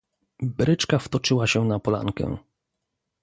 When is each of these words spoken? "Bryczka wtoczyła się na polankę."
"Bryczka 0.39 0.99
wtoczyła 0.99 1.47
się 1.47 1.65
na 1.65 1.79
polankę." 1.79 2.37